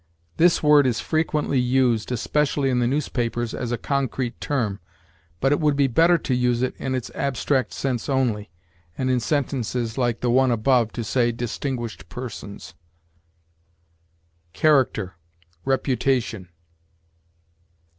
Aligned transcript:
This 0.37 0.63
word 0.63 0.87
is 0.87 0.99
frequently 0.99 1.59
used, 1.59 2.11
especially 2.11 2.71
in 2.71 2.79
the 2.79 2.87
newspapers, 2.87 3.53
as 3.53 3.71
a 3.71 3.77
concrete 3.77 4.41
term; 4.41 4.79
but 5.39 5.51
it 5.51 5.59
would 5.59 5.75
be 5.75 5.85
better 5.85 6.17
to 6.17 6.33
use 6.33 6.63
it 6.63 6.75
in 6.77 6.95
its 6.95 7.11
abstract 7.13 7.71
sense 7.71 8.09
only, 8.09 8.49
and 8.97 9.11
in 9.11 9.19
sentences 9.19 9.99
like 9.99 10.21
the 10.21 10.31
one 10.31 10.49
above 10.49 10.91
to 10.93 11.03
say 11.03 11.31
distinguished 11.31 12.09
persons. 12.09 12.73
CHARACTER 14.53 15.13
REPUTATION. 15.65 16.49